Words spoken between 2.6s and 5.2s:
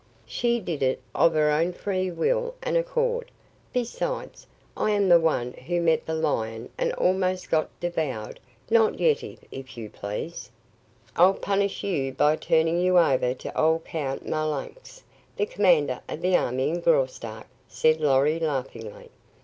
and accord. Besides, I am the